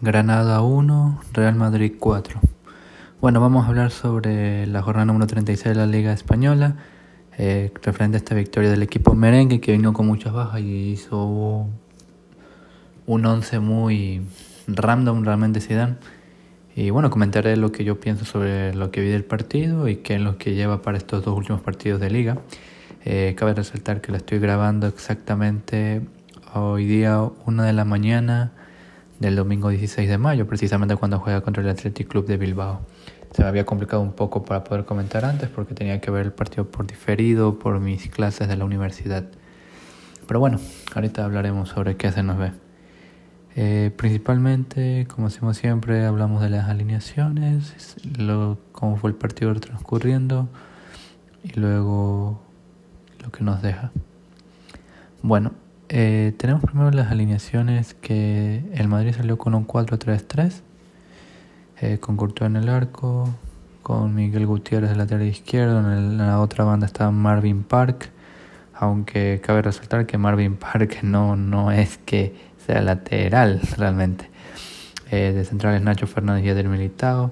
[0.00, 2.40] Granada 1, Real Madrid 4.
[3.20, 6.76] Bueno, vamos a hablar sobre la jornada número 36 de la Liga Española,
[7.36, 11.66] eh, referente a esta victoria del equipo merengue que vino con muchas bajas y hizo
[13.06, 14.22] un 11 muy
[14.68, 15.96] random realmente Zidane.
[16.76, 20.14] Y bueno, comentaré lo que yo pienso sobre lo que vi del partido y qué
[20.14, 22.38] es lo que lleva para estos dos últimos partidos de liga.
[23.04, 26.02] Eh, cabe resaltar que la estoy grabando exactamente
[26.54, 28.52] hoy día, una de la mañana
[29.18, 32.80] del domingo 16 de mayo, precisamente cuando juega contra el Athletic Club de Bilbao.
[33.32, 36.32] Se me había complicado un poco para poder comentar antes porque tenía que ver el
[36.32, 39.24] partido por diferido por mis clases de la universidad.
[40.26, 40.58] Pero bueno,
[40.94, 42.52] ahorita hablaremos sobre qué se nos ve.
[43.56, 50.48] Eh, principalmente, como hacemos siempre, hablamos de las alineaciones, lo, cómo fue el partido transcurriendo
[51.42, 52.40] y luego
[53.20, 53.90] lo que nos deja.
[55.22, 55.52] Bueno,
[55.90, 60.60] eh, tenemos primero las alineaciones que el Madrid salió con un 4-3-3,
[61.80, 63.28] eh, con Courtois en el arco,
[63.82, 68.10] con Miguel Gutiérrez del lateral izquierdo, en, la otra banda está Marvin Park,
[68.74, 72.34] aunque cabe resaltar que Marvin Park no, no es que
[72.66, 74.28] sea lateral realmente.
[75.10, 77.30] Eh, de centrales Nacho Fernández y Eder Militao,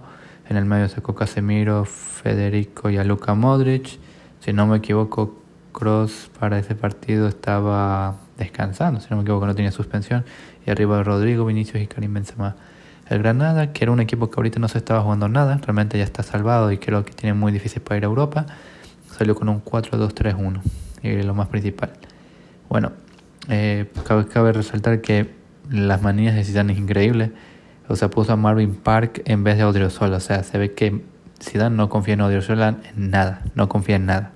[0.48, 3.98] en el medio sacó Casemiro, Federico y a Luka Modric,
[4.40, 9.54] si no me equivoco Cross para ese partido estaba descansando, si no me equivoco, no
[9.54, 10.24] tenía suspensión.
[10.66, 12.56] Y arriba Rodrigo, Vinicius y Karim Benzema.
[13.08, 16.04] El Granada, que era un equipo que ahorita no se estaba jugando nada, realmente ya
[16.04, 18.46] está salvado y creo que tiene muy difícil para ir a Europa,
[19.16, 20.60] salió con un 4-2-3-1,
[21.02, 21.92] y lo más principal.
[22.68, 22.92] Bueno,
[23.48, 25.30] eh, cabe, resaltar que
[25.70, 27.32] las manías de Zidane es increíble.
[27.88, 30.16] O sea, puso a Marvin Park en vez de Odriozola.
[30.16, 31.04] O sea, se ve que
[31.40, 34.32] Zidane no confía en Odriozola en nada, no confía en nada.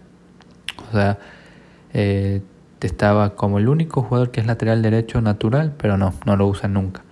[0.88, 1.18] O sea,
[1.92, 2.42] eh,
[2.86, 6.68] estaba como el único jugador que es lateral derecho natural, pero no, no lo usa
[6.68, 7.02] nunca.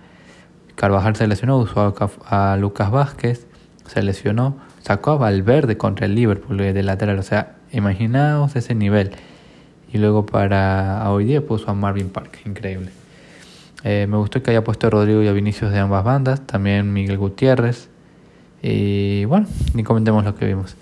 [0.75, 1.93] Carvajal se lesionó, usó
[2.25, 3.47] a, Lucas Vázquez,
[3.85, 9.11] se lesionó, sacó a Valverde contra el Liverpool de lateral, o sea, imaginaos ese nivel.
[9.91, 12.91] Y luego para hoy día puso a Marvin Park, increíble.
[13.83, 16.93] Eh, me gustó que haya puesto a Rodrigo y a Vinicius de ambas bandas, también
[16.93, 17.89] Miguel Gutiérrez.
[18.61, 20.75] Y bueno, ni comentemos lo que vimos.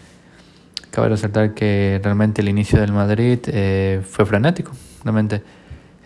[0.97, 4.72] Cabe resaltar que realmente el inicio del Madrid eh, fue frenético.
[5.03, 5.44] Realmente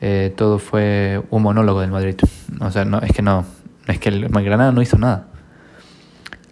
[0.01, 2.15] eh, todo fue un monólogo del Madrid.
[2.59, 3.45] O sea, no, es que no,
[3.87, 5.27] es que el, Granada no hizo nada.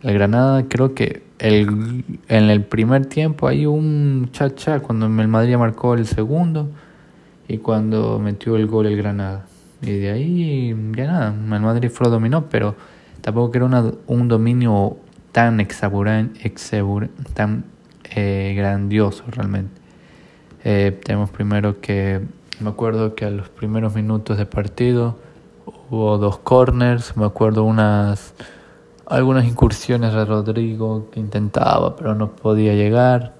[0.03, 5.57] El Granada creo que el, en el primer tiempo hay un cha-cha cuando el Madrid
[5.57, 6.69] marcó el segundo
[7.45, 9.47] y cuando metió el gol el Granada.
[9.81, 12.77] Y de ahí ya nada, el Madrid fue dominó, pero
[13.19, 14.95] tampoco era una, un dominio
[15.33, 16.53] tan exaburante,
[17.33, 17.65] tan
[18.15, 19.79] eh, grandioso realmente.
[20.63, 22.21] Eh, tenemos primero que,
[22.59, 25.17] me acuerdo que a los primeros minutos de partido
[25.89, 28.33] hubo dos corners, me acuerdo unas
[29.05, 33.33] algunas incursiones de Rodrigo que intentaba pero no podía llegar.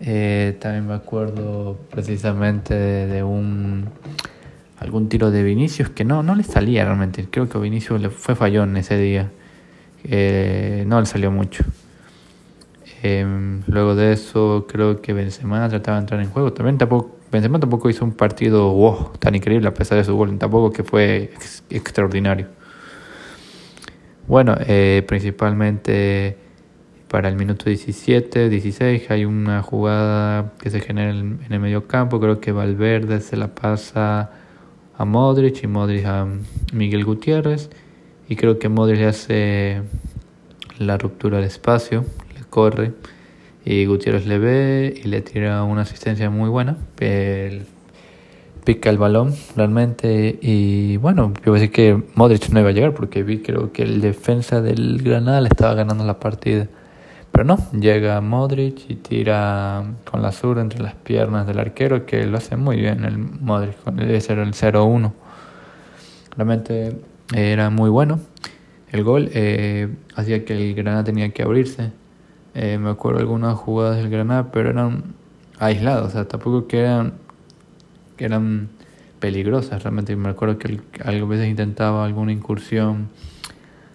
[0.00, 3.90] Eh, también me acuerdo precisamente de, un
[4.78, 7.28] algún tiro de Vinicius que no, no le salía realmente.
[7.30, 9.30] Creo que Vinicius le fue fallón ese día.
[10.86, 11.64] no le salió mucho.
[13.02, 16.52] Em, luego de eso, creo que Benzema trataba de entrar en juego.
[16.52, 20.36] También tampoco, Benzema tampoco hizo un partido wow, tan increíble a pesar de su gol.
[20.38, 21.32] Tampoco que fue
[21.70, 22.48] extraordinario.
[24.26, 26.36] Bueno, eh, principalmente
[27.08, 32.20] para el minuto 17, 16 hay una jugada que se genera en el medio campo.
[32.20, 34.30] Creo que Valverde se la pasa
[34.96, 36.28] a Modric y Modric a
[36.72, 37.70] Miguel Gutiérrez.
[38.28, 39.82] Y creo que Modric hace
[40.78, 42.04] la ruptura del espacio,
[42.50, 42.92] corre
[43.64, 46.76] y Gutiérrez le ve y le tira una asistencia muy buena.
[48.64, 53.22] Pica el balón realmente y bueno, yo decir que Modric no iba a llegar porque
[53.22, 56.68] vi creo que el defensa del Granada le estaba ganando la partida.
[57.32, 62.26] Pero no, llega Modric y tira con la sur entre las piernas del arquero que
[62.26, 63.76] lo hace muy bien el Modric,
[64.28, 65.12] era el 0-1.
[66.36, 66.96] Realmente
[67.34, 68.20] era muy bueno.
[68.90, 71.92] El gol eh, hacía que el Granada tenía que abrirse
[72.54, 75.14] eh, me acuerdo algunas jugadas del Granada, pero eran
[75.58, 77.14] aisladas, o sea, tampoco que eran,
[78.16, 78.68] que eran
[79.20, 80.16] peligrosas realmente.
[80.16, 83.08] Me acuerdo que algunas veces intentaba alguna incursión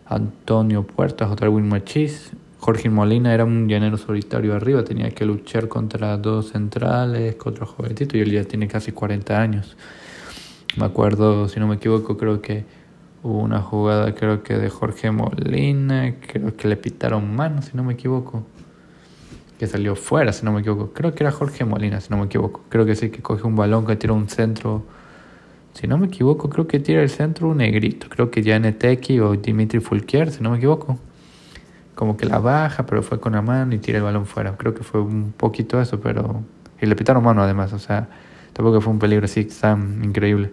[0.06, 2.32] Antonio Puertas, otra Machis.
[2.60, 8.18] Jorge Molina era un llanero solitario arriba, tenía que luchar contra dos centrales, contra jovencito,
[8.18, 9.76] y él ya tiene casi 40 años.
[10.78, 12.66] Me acuerdo, si no me equivoco, creo que
[13.26, 17.84] Hubo una jugada, creo que de Jorge Molina, creo que le pitaron mano, si no
[17.84, 18.44] me equivoco.
[19.58, 20.94] Que salió fuera, si no me equivoco.
[20.94, 22.62] Creo que era Jorge Molina, si no me equivoco.
[22.70, 24.86] Creo que sí, que coge un balón, que tira un centro
[25.74, 28.10] Si no me equivoco, creo que tira el centro un negrito.
[28.10, 28.62] Creo que ya
[29.24, 31.00] o Dimitri Fulquier, si no me equivoco.
[31.96, 34.56] Como que la baja, pero fue con la mano y tira el balón fuera.
[34.56, 36.44] Creo que fue un poquito eso, pero...
[36.80, 38.08] Y le pitaron mano además, o sea,
[38.54, 40.52] tampoco fue un peligro así tan increíble.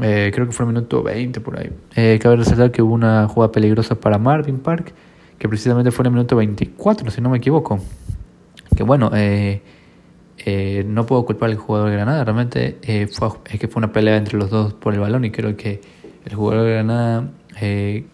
[0.00, 1.70] Eh, creo que fue el minuto 20 por ahí.
[1.94, 4.92] Eh, cabe resaltar que hubo una jugada peligrosa para Marvin Park,
[5.38, 7.80] que precisamente fue en el minuto 24, si no me equivoco.
[8.74, 9.62] Que bueno, eh,
[10.38, 13.92] eh, no puedo culpar al jugador de Granada, realmente eh, fue, es que fue una
[13.92, 15.80] pelea entre los dos por el balón y creo que
[16.24, 17.30] el jugador de Granada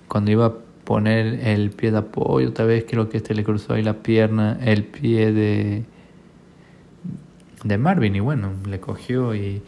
[0.06, 0.52] cuando iba a
[0.84, 4.56] poner el pie de apoyo, otra vez creo que este le cruzó ahí la pierna,
[4.64, 5.82] el pie de,
[7.64, 9.62] de Marvin y bueno, le cogió y,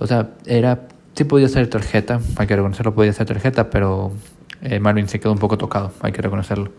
[0.00, 4.12] o sea, era, sí podía ser tarjeta, hay que reconocerlo, podía ser tarjeta, pero
[4.80, 6.70] Marvin se quedó un poco tocado, hay que reconocerlo.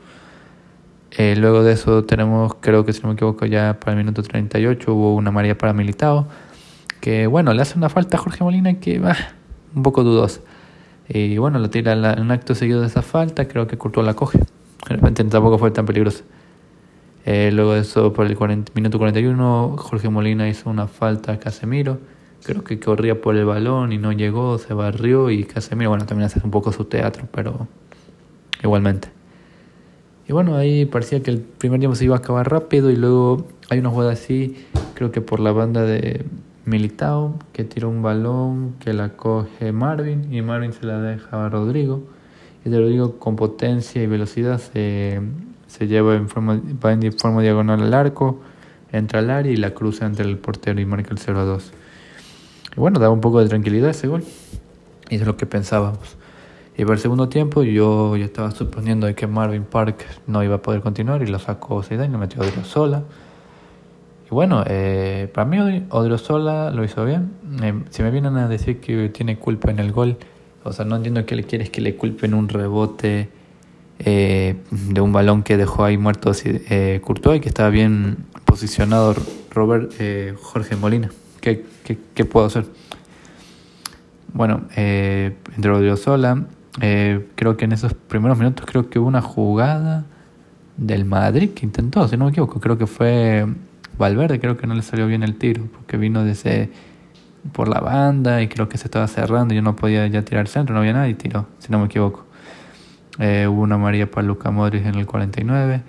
[1.16, 4.24] Eh, luego de eso tenemos, creo que si no me equivoco, ya para el minuto
[4.24, 6.28] 38 hubo una María para Militao,
[7.02, 9.16] que bueno, le hace una falta a Jorge Molina que va
[9.76, 10.42] un poco dudosa.
[11.08, 14.16] Y bueno, lo tira en un acto seguido de esa falta, creo que Courtois la
[14.16, 14.40] coge.
[14.40, 16.24] De repente tampoco fue tan peligrosa.
[17.26, 21.40] Eh, luego de eso, por el 40, minuto 41, Jorge Molina hizo una falta a
[21.40, 22.00] Casemiro.
[22.44, 26.26] Creo que corría por el balón y no llegó, se barrió y Casemiro, bueno, también
[26.26, 27.68] hace un poco su teatro, pero
[28.62, 29.10] igualmente.
[30.28, 33.48] Y bueno, ahí parecía que el primer tiempo se iba a acabar rápido y luego
[33.70, 36.26] hay una jugada así, creo que por la banda de
[36.66, 41.50] Militao, que tira un balón que la coge Marvin y Marvin se la deja a
[41.50, 42.04] Rodrigo.
[42.66, 45.22] Y de Rodrigo con potencia y velocidad se,
[45.68, 48.40] se lleva en forma, va en forma diagonal al arco,
[48.94, 51.74] entra al área y la cruza entre el portero y marca el 0 a 2.
[52.76, 54.24] Y bueno, daba un poco de tranquilidad ese gol.
[55.10, 56.18] Y es lo que pensábamos.
[56.76, 60.56] Y para el segundo tiempo yo ya estaba suponiendo de que Marvin Park no iba
[60.56, 63.04] a poder continuar y lo sacó Zidane y lo metió Odriozola.
[64.26, 67.32] Y bueno, eh, para mí Odriozola lo hizo bien.
[67.62, 70.18] Eh, si me vienen a decir que tiene culpa en el gol,
[70.64, 73.30] o sea, no entiendo que le quieres que le culpen un rebote
[74.00, 79.16] eh, de un balón que dejó ahí muerto eh, Courtois y que estaba bien posicionado
[79.52, 81.10] Robert eh, Jorge Molina.
[81.44, 82.66] ¿Qué, puedo hacer?
[84.32, 86.46] Bueno, eh, entre Odriozola
[86.80, 90.06] eh, creo que en esos primeros minutos creo que hubo una jugada
[90.78, 93.46] del Madrid que intentó, si no me equivoco, creo que fue
[93.98, 96.72] Valverde, creo que no le salió bien el tiro, porque vino desde
[97.52, 100.74] por la banda y creo que se estaba cerrando yo no podía ya tirar centro,
[100.74, 102.26] no había nadie y tiró, si no me equivoco.
[103.20, 105.82] Eh, hubo una María para Luca Modric en el 49,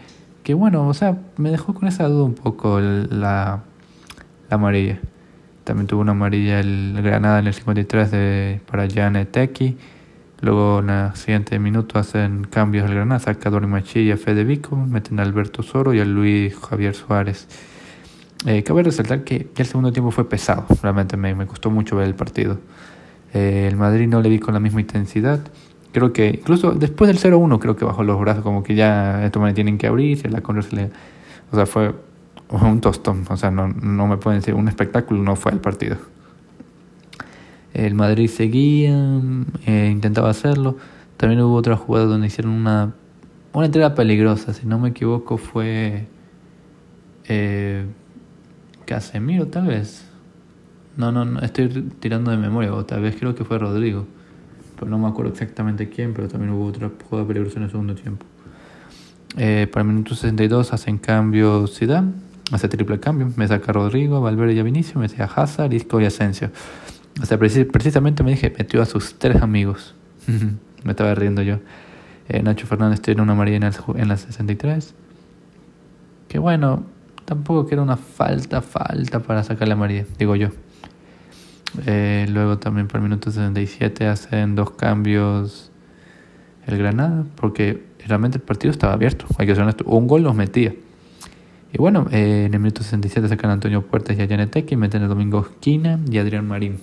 [0.43, 3.63] que bueno, o sea, me dejó con esa duda un poco la, la
[4.51, 4.99] amarilla.
[5.65, 9.77] También tuvo una amarilla el Granada en el 53 de, para Teki
[10.41, 14.19] Luego en el siguiente minuto hacen cambios al Granada, saca a Dori Machi y a
[14.19, 17.49] Fede Vico, meten a Alberto Soro y a Luis Javier Suárez.
[18.45, 22.09] Eh, cabe resaltar que el segundo tiempo fue pesado, realmente me, me costó mucho ver
[22.09, 22.59] el partido.
[23.33, 25.41] Eh, el Madrid no le vi con la misma intensidad.
[25.93, 29.41] Creo que incluso después del 0-1 creo que bajó los brazos como que ya estos
[29.41, 30.91] manes tienen que abrirse, la Conra se le...
[31.53, 31.95] O sea, fue
[32.49, 35.97] un tostón, o sea, no, no me pueden decir, un espectáculo no fue el partido.
[37.73, 39.21] El Madrid seguía,
[39.67, 40.77] eh, intentaba hacerlo.
[41.17, 42.95] También hubo otra jugada donde hicieron una,
[43.53, 46.07] una entrega peligrosa, si no me equivoco fue
[47.29, 47.87] eh,
[48.85, 50.07] Casemiro tal vez.
[50.97, 54.07] No, no, no, estoy tirando de memoria, o tal vez creo que fue Rodrigo.
[54.79, 57.95] Pero no me acuerdo exactamente quién, pero también hubo otra jugada peligrosa en el segundo
[57.95, 58.25] tiempo.
[59.37, 62.13] Eh, para el minuto 62 hacen cambio Zidane,
[62.53, 66.05] hace triple cambio, me saca Rodrigo, Valverde y a Vinicio, me saca Hazard, Isco y
[66.05, 66.51] Asensio.
[67.23, 69.95] O sea, precisamente me dije, metió a sus tres amigos.
[70.85, 71.59] me estaba riendo yo.
[72.29, 74.95] Eh, Nacho Fernández tiene una amarilla en, en la 63.
[76.29, 76.85] Que bueno,
[77.25, 80.49] tampoco que era una falta, falta para sacar la amarilla, digo yo.
[81.87, 85.71] Eh, luego también para el minuto 67 hacen dos cambios
[86.67, 89.85] el Granada, porque realmente el partido estaba abierto, hay que ser honesto.
[89.87, 90.75] Un gol los metía.
[91.75, 95.03] Y bueno, eh, en el minuto 67 sacan Antonio Puertas y a Janeteque y meten
[95.03, 96.79] a Domingo Esquina y a Adrián Marín.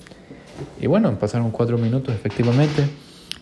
[0.82, 2.90] Y bueno, pasaron cuatro minutos efectivamente.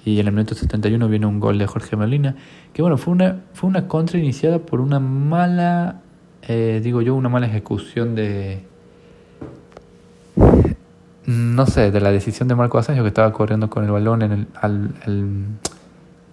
[0.06, 2.36] Y en el minuto 71 viene un gol de Jorge Molina.
[2.72, 6.02] Que bueno, fue una, fue una contra iniciada por una mala,
[6.48, 8.64] eh, digo yo, una mala ejecución de.
[11.26, 14.32] No sé, de la decisión de Marco Asensio que estaba corriendo con el balón en
[14.32, 14.92] el, al,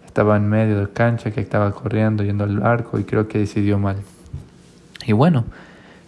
[0.04, 3.78] estaba en medio de cancha, que estaba corriendo, yendo al arco y creo que decidió
[3.78, 3.96] mal.
[5.04, 5.44] Y bueno,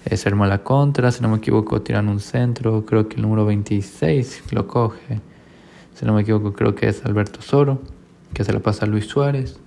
[0.04, 3.44] es armó la contra, si no me equivoco, tiran un centro, creo que el número
[3.44, 5.20] 26 lo coge.
[5.94, 7.82] Si no me equivoco, creo que es Alberto Soro,
[8.32, 9.58] que se la pasa a Luis Suárez.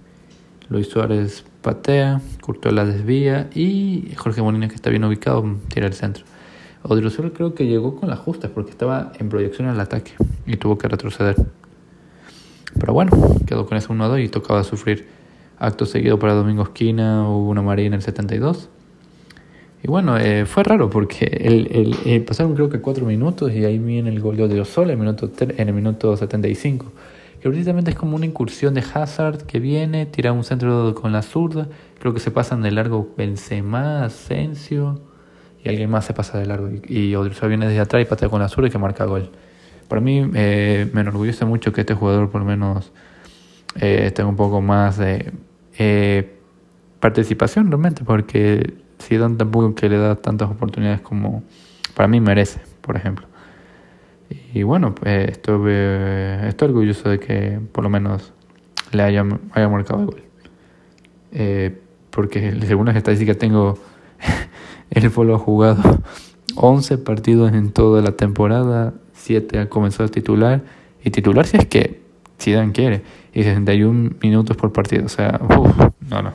[0.70, 5.94] Luis Suárez patea, Courtois la desvía y Jorge Molina, que está bien ubicado, tira el
[5.94, 6.24] centro.
[6.84, 10.14] Odriozola creo que llegó con las justas porque estaba en proyección al ataque
[10.48, 11.36] y tuvo que retroceder.
[12.80, 13.12] Pero bueno,
[13.46, 15.08] quedó con eso 1-2 y tocaba sufrir.
[15.60, 18.70] Acto seguido para Domingo Esquina, hubo una María en el 72.
[19.84, 23.80] Y bueno, eh, fue raro porque el, el, pasaron creo que 4 minutos y ahí
[23.80, 26.92] viene el gol de Odriozola en el minuto, en el minuto 75
[27.42, 31.24] que precisamente es como una incursión de Hazard que viene, tira un centro con la
[31.24, 31.68] zurda,
[32.00, 35.02] creo que se pasan de largo Benzema, Asensio
[35.64, 37.16] y alguien más se pasa de largo y, y
[37.48, 39.32] viene desde atrás y patea con la zurda y que marca gol.
[39.88, 42.92] Para mí eh, me enorgullece mucho que este jugador por lo menos
[43.80, 45.34] eh, tenga un poco más de
[45.80, 46.41] eh,
[47.02, 51.44] participación realmente, porque Zidane tampoco que le da tantas oportunidades como
[51.94, 53.28] para mí merece, por ejemplo.
[54.54, 55.74] Y bueno, pues estoy,
[56.48, 58.32] estoy orgulloso de que por lo menos
[58.94, 60.24] le haya, haya marcado el gol.
[61.34, 61.82] Eh,
[62.12, 63.78] porque según las estadísticas tengo,
[64.90, 65.82] el Polo ha jugado
[66.56, 70.62] 11 partidos en toda la temporada, 7 ha comenzado a titular,
[71.04, 72.02] y titular si es que
[72.46, 73.04] Dan quiere,
[73.34, 75.40] y 61 minutos por partido, o sea,
[76.10, 76.34] no, no.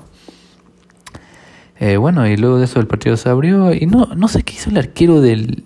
[1.79, 4.55] Eh, bueno, y luego de eso el partido se abrió, y no, no sé qué
[4.55, 5.63] hizo el arquero del,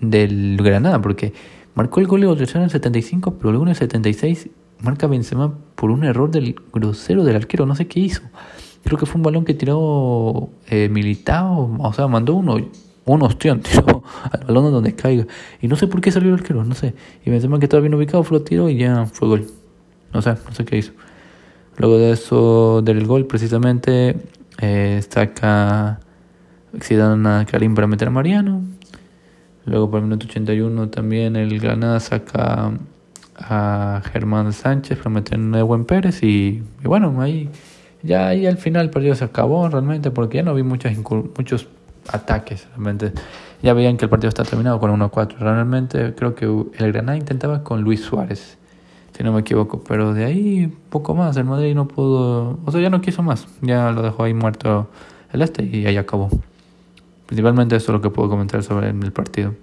[0.00, 1.32] del Granada, porque
[1.74, 4.48] marcó el gol de Odriozola en el 75, pero luego en el 76
[4.84, 8.22] marca Benzema por un error del grosero del arquero, no sé qué hizo.
[8.84, 12.58] Creo que fue un balón que tiró eh, Militao, o sea, mandó uno,
[13.06, 15.26] un ostión, tiró al balón donde caiga.
[15.60, 16.94] Y no sé por qué salió el arquero, no sé.
[17.24, 19.46] Y Benzema que estaba bien ubicado, fue lo tiró y ya fue gol.
[20.12, 20.92] No sé, no sé qué hizo.
[21.76, 24.16] Luego de eso, del gol precisamente,
[24.60, 26.00] eh, saca
[26.80, 28.62] Zidane a Karim para meter a Mariano.
[29.66, 32.72] Luego por el minuto 81 también el Granada saca
[33.36, 37.50] a Germán Sánchez para meter a Ewen Pérez y, bueno, ahí
[38.02, 41.68] ya ahí al final el partido se acabó realmente porque ya no vi muchos muchos
[42.08, 43.12] ataques realmente.
[43.62, 45.38] Ya veían que el partido está terminado con 1-4.
[45.38, 48.58] Realmente creo que el Granada intentaba con Luis Suárez,
[49.16, 51.36] si no me equivoco, pero de ahí poco más.
[51.36, 53.46] El Madrid no pudo, o sea, ya no quiso más.
[53.62, 54.88] Ya lo dejó ahí muerto
[55.32, 56.28] el este y ahí acabó.
[57.26, 59.54] Principalmente eso es lo que puedo comentar sobre el partido.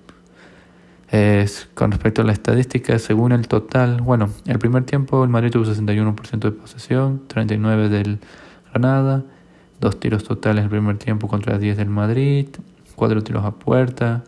[1.12, 5.52] Es, con respecto a la estadística, según el total, bueno, el primer tiempo el Madrid
[5.52, 8.20] tuvo 61% de posesión, 39% del
[8.72, 9.26] Granada,
[9.82, 12.48] dos tiros totales el primer tiempo contra 10 del Madrid,
[12.96, 14.24] cuatro tiros a puerta,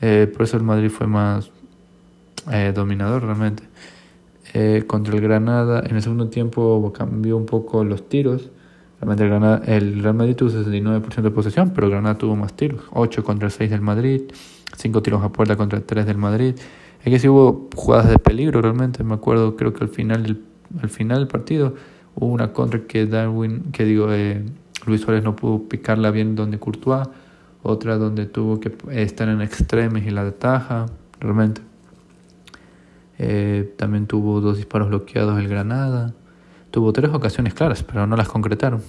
[0.00, 1.50] eh, por eso el Madrid fue más
[2.50, 3.62] eh, dominador realmente.
[4.54, 8.50] Eh, contra el Granada, en el segundo tiempo cambió un poco los tiros,
[9.00, 12.80] Realmente el, Granada, el Real Madrid tuvo 69% de posesión, pero Granada tuvo más tiros.
[12.92, 14.22] 8 contra 6 del Madrid,
[14.76, 16.54] 5 tiros a puerta contra 3 del Madrid.
[17.04, 19.04] Es que sí hubo jugadas de peligro realmente.
[19.04, 20.42] Me acuerdo, creo que al final del,
[20.80, 21.74] al final del partido
[22.14, 24.42] hubo una contra que Darwin, que digo, eh,
[24.86, 27.06] Luis Suárez no pudo picarla bien donde Courtois.
[27.62, 30.86] Otra donde tuvo que estar en extremes y la de taja,
[31.20, 31.60] realmente.
[33.18, 36.14] Eh, también tuvo dos disparos bloqueados el Granada.
[36.70, 38.82] Tuvo tres ocasiones claras, pero no las concretaron.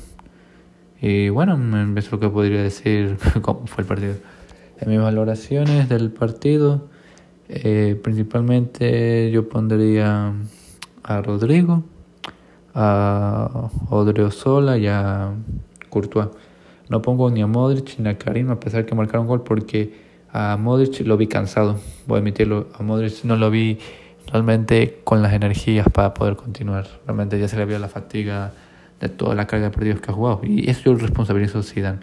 [1.02, 1.60] Y bueno,
[1.98, 4.16] es lo que podría decir cómo fue el partido.
[4.80, 6.90] En mis valoraciones del partido,
[7.48, 10.34] eh, principalmente yo pondría
[11.04, 11.84] a Rodrigo,
[12.74, 15.32] a Odriozola y a
[15.90, 16.28] Courtois.
[16.90, 19.94] No pongo ni a Modric ni a Karim a pesar que marcaron gol porque
[20.32, 22.68] a Modric lo vi cansado, voy a admitirlo.
[22.78, 23.78] A Modric no lo vi
[24.32, 26.88] realmente con las energías para poder continuar.
[27.06, 28.52] Realmente ya se le vio la fatiga
[29.00, 30.42] de toda la carga de partidos que ha jugado.
[30.44, 32.00] Y eso yo responsabilizo a Zidane.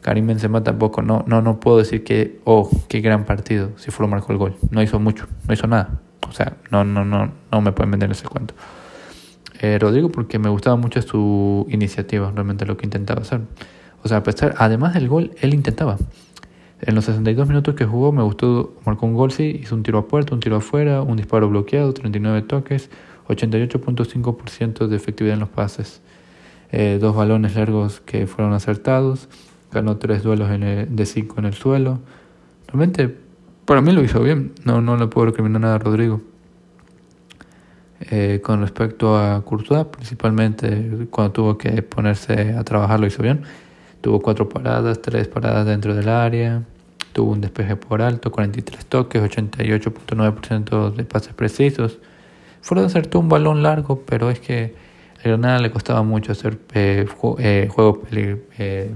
[0.00, 4.04] Karim Benzema tampoco, no, no, no puedo decir que, oh, qué gran partido, si fue
[4.04, 4.56] lo marcó el gol.
[4.70, 6.00] No hizo mucho, no hizo nada.
[6.28, 8.54] O sea, no, no, no, no me pueden vender ese cuento.
[9.60, 13.42] Eh, Rodrigo porque me gustaba mucho su iniciativa, realmente lo que intentaba hacer.
[14.02, 15.96] O sea, a pesar, además del gol, él intentaba.
[16.82, 19.98] En los 62 minutos que jugó me gustó, marcó un gol, sí, hizo un tiro
[19.98, 22.90] a puerta, un tiro afuera, un disparo bloqueado, 39 toques,
[23.28, 26.02] 88.5% de efectividad en los pases,
[26.72, 29.28] eh, dos balones largos que fueron acertados,
[29.70, 32.00] ganó tres duelos de 5 en el suelo.
[32.66, 33.16] Realmente,
[33.64, 36.20] para mí lo hizo bien, no, no le puedo recriminar nada a Rodrigo.
[38.10, 43.42] Eh, con respecto a Courtois, principalmente cuando tuvo que ponerse a trabajar lo hizo bien.
[44.00, 46.64] Tuvo cuatro paradas, tres paradas dentro del área,
[47.12, 51.98] Tuvo un despeje por alto, 43 toques, 88.9% de pases precisos.
[52.62, 54.74] Fueron acertó un balón largo, pero es que
[55.18, 57.06] a Granada le costaba mucho hacer eh,
[57.38, 58.02] eh, juego
[58.58, 58.90] eh,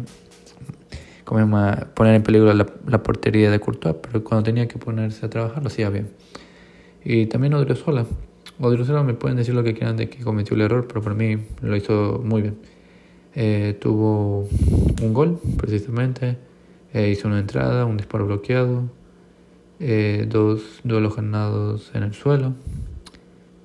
[1.25, 5.69] poner en peligro la, portería de Courtois, pero cuando tenía que ponerse a trabajar lo
[5.69, 6.09] hacía bien.
[7.05, 8.07] Y también Odriozola.
[8.59, 11.37] Odriozola me pueden decir lo que quieran de que cometió el error, pero para mí
[11.61, 13.79] lo hizo muy bien.
[13.81, 14.49] tuvo
[15.03, 16.39] un gol, precisamente
[16.97, 18.85] Eh, hizo una entrada, un disparo bloqueado,
[19.81, 22.55] eh, dos duelos ganados en el suelo,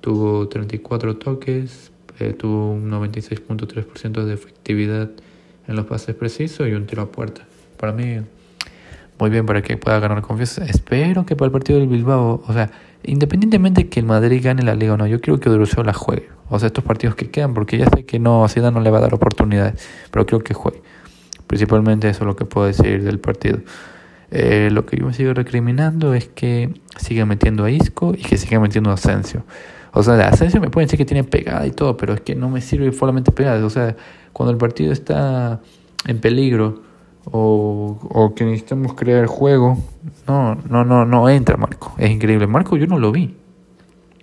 [0.02, 5.10] tuvo 34 toques, eh, tuvo un 96.3% de efectividad
[5.66, 7.46] en los pases precisos y un tiro a puerta.
[7.78, 8.18] Para mí,
[9.18, 10.66] muy bien para que pueda ganar confianza.
[10.66, 12.70] Espero que para el partido del Bilbao, o sea,
[13.02, 15.94] independientemente de que el Madrid gane la liga o no, yo quiero que Odruseo la
[15.94, 16.28] juegue.
[16.50, 18.98] O sea, estos partidos que quedan, porque ya sé que no, Zidane no le va
[18.98, 20.82] a dar oportunidades, pero creo que juegue.
[21.52, 23.58] Principalmente eso es lo que puedo decir del partido.
[24.30, 28.38] Eh, lo que yo me sigo recriminando es que siga metiendo a Isco y que
[28.38, 29.44] siga metiendo a Asensio.
[29.92, 32.48] O sea, Asensio me pueden decir que tiene pegada y todo, pero es que no
[32.48, 33.66] me sirve solamente pegada.
[33.66, 33.94] O sea,
[34.32, 35.60] cuando el partido está
[36.06, 36.80] en peligro
[37.26, 39.76] o, que necesitamos crear juego,
[40.26, 41.92] no, no, no, no entra Marco.
[41.98, 42.46] Es increíble.
[42.46, 43.36] Marco yo no lo vi.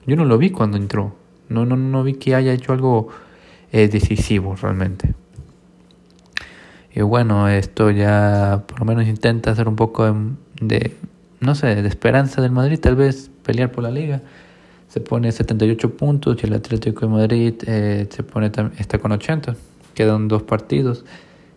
[0.08, 1.14] Yo no lo vi cuando entró.
[1.48, 3.10] No, no, no vi que haya hecho algo
[3.72, 5.14] eh, decisivo realmente.
[7.00, 10.14] Y bueno, esto ya por lo menos intenta hacer un poco
[10.60, 10.98] de,
[11.40, 14.22] no sé, de esperanza del Madrid, tal vez pelear por la liga
[14.90, 19.56] se pone 78 puntos y el Atlético de Madrid eh, se pone está con 80.
[19.94, 21.06] Quedan dos partidos.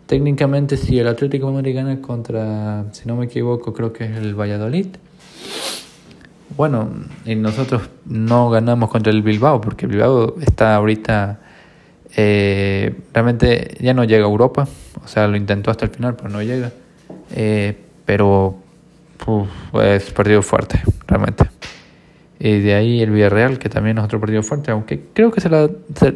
[0.05, 4.17] Técnicamente, si el Atlético de Madrid gana contra, si no me equivoco, creo que es
[4.17, 4.87] el Valladolid.
[6.55, 6.89] Bueno,
[7.25, 11.39] y nosotros no ganamos contra el Bilbao, porque Bilbao está ahorita,
[12.15, 14.67] eh, realmente ya no llega a Europa,
[15.03, 16.71] o sea, lo intentó hasta el final, pero no llega.
[17.35, 18.57] Eh, pero
[19.81, 21.45] es partido fuerte, realmente.
[22.39, 25.49] Y de ahí el Villarreal, que también es otro partido fuerte, aunque creo que se
[25.49, 25.69] la...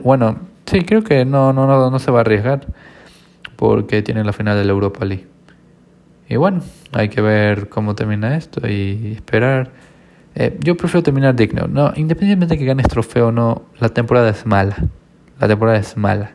[0.04, 2.66] bueno, sí, creo que no, no, no, no se va a arriesgar
[3.56, 5.26] porque tiene la final de la Europa League.
[6.30, 6.62] Y bueno,
[6.92, 9.72] hay que ver cómo termina esto y esperar.
[10.36, 11.68] Eh, yo prefiero terminar digno.
[11.68, 14.76] No, independientemente de que ganes trofeo o no, la temporada es mala.
[15.40, 16.32] La temporada es mala.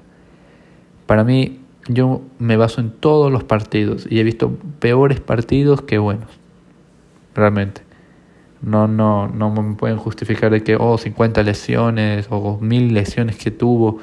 [1.06, 5.98] Para mí, yo me baso en todos los partidos y he visto peores partidos que
[5.98, 6.30] buenos.
[7.34, 7.82] Realmente.
[8.60, 13.50] No, no, no me pueden justificar de que, oh, 50 lesiones o 1000 lesiones que
[13.50, 13.98] tuvo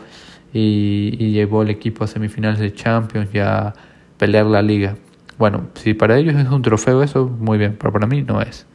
[0.53, 3.73] y, y llevó el equipo a semifinales de Champions y a
[4.17, 4.95] pelear la liga.
[5.37, 8.67] Bueno, si para ellos es un trofeo eso, muy bien, pero para mí no es.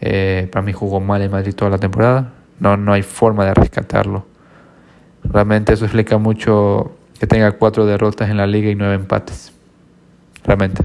[0.00, 2.32] Eh, para mí jugó mal en Madrid toda la temporada.
[2.58, 4.24] No, no hay forma de rescatarlo.
[5.30, 9.52] Realmente eso explica mucho que tenga cuatro derrotas en la liga y nueve empates.
[10.44, 10.84] Realmente.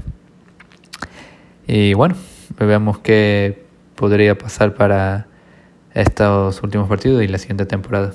[1.66, 2.14] Y bueno,
[2.58, 5.26] veamos que podría pasar para
[5.94, 8.12] estos últimos partidos y la siguiente temporada.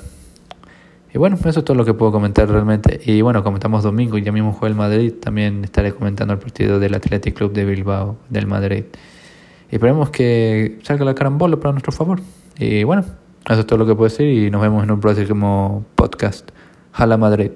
[1.11, 2.99] Y bueno, eso es todo lo que puedo comentar realmente.
[3.03, 5.13] Y bueno, comentamos domingo y ya mismo juega el Madrid.
[5.19, 8.83] También estaré comentando el partido del Athletic Club de Bilbao, del Madrid.
[9.71, 12.21] Y esperemos que salga la carambola para nuestro favor.
[12.59, 13.05] Y bueno,
[13.49, 16.49] eso es todo lo que puedo decir y nos vemos en un próximo podcast.
[16.93, 17.51] Hala Madrid.